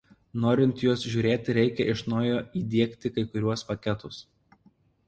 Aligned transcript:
Norint 0.45 0.71
juos 0.85 1.03
žiūrėti 1.15 1.55
reikia 1.59 1.87
iš 1.93 2.03
naujo 2.15 2.41
įdiegti 2.63 3.17
kai 3.19 3.29
kuriuos 3.31 3.69
paketus. 3.71 4.25